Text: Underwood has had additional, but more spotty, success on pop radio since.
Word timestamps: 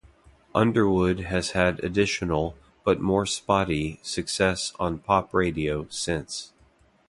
Underwood 0.55 1.19
has 1.25 1.51
had 1.51 1.79
additional, 1.83 2.55
but 2.83 2.99
more 2.99 3.27
spotty, 3.27 3.99
success 4.01 4.73
on 4.79 4.97
pop 4.97 5.31
radio 5.31 5.85
since. 5.91 6.53